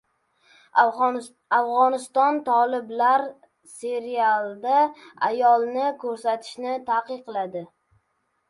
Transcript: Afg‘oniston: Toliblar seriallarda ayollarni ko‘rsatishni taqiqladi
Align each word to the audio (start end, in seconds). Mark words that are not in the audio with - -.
Afg‘oniston: 1.57 2.39
Toliblar 2.47 3.25
seriallarda 3.75 4.81
ayollarni 5.29 5.93
ko‘rsatishni 6.07 6.75
taqiqladi 6.91 7.65